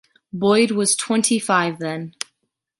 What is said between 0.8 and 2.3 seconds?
twenty-five then.